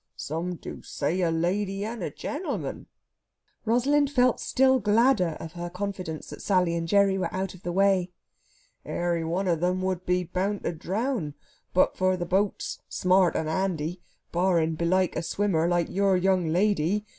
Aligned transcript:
"Some 0.17 0.55
do 0.55 0.81
say 0.81 1.21
a 1.21 1.29
lady 1.29 1.85
and 1.85 2.01
a 2.01 2.09
gentleman." 2.09 2.87
Rosalind 3.65 4.09
felt 4.09 4.39
still 4.39 4.79
gladder 4.79 5.37
of 5.39 5.51
her 5.53 5.69
confidence 5.69 6.31
that 6.31 6.41
Sally 6.41 6.73
and 6.73 6.87
Gerry 6.87 7.19
were 7.19 7.31
out 7.31 7.53
of 7.53 7.61
the 7.61 7.71
way. 7.71 8.09
"'Ary 8.83 9.23
one 9.23 9.47
of 9.47 9.63
'em 9.63 9.83
would 9.83 10.03
be 10.07 10.23
bound 10.23 10.63
to 10.63 10.73
drown 10.73 11.35
but 11.71 11.95
for 11.95 12.17
the 12.17 12.25
boats 12.25 12.79
smart 12.89 13.35
and 13.35 13.47
handy 13.47 14.01
barring 14.31 14.73
belike 14.73 15.15
a 15.15 15.21
swimmer 15.21 15.67
like 15.67 15.87
your 15.87 16.17
young 16.17 16.47
lady! 16.47 17.05